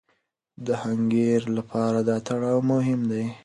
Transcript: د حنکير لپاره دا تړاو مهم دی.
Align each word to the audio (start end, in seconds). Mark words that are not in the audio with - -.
د 0.65 0.67
حنکير 0.81 1.41
لپاره 1.57 1.99
دا 2.09 2.17
تړاو 2.27 2.59
مهم 2.71 2.99
دی. 3.11 3.25